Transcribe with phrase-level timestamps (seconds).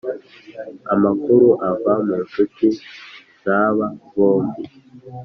[0.93, 2.67] amakuru ava munshuti
[3.43, 4.63] zaaba bombi